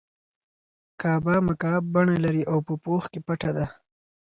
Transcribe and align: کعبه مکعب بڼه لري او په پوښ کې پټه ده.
کعبه 1.01 1.35
مکعب 1.47 1.83
بڼه 1.93 2.15
لري 2.25 2.43
او 2.51 2.57
په 2.67 2.73
پوښ 2.83 3.03
کې 3.11 3.19
پټه 3.27 3.51
ده. 3.57 3.65